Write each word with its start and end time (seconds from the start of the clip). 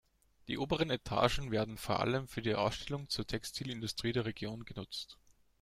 Die 0.47 0.57
oberen 0.57 0.89
Etagen 0.89 1.51
werden 1.51 1.77
vor 1.77 1.99
allem 1.99 2.27
für 2.27 2.41
die 2.41 2.55
Ausstellung 2.55 3.07
zur 3.09 3.27
Textilindustrie 3.27 4.13
der 4.13 4.25
Region 4.25 4.65
genutzt. 4.65 5.19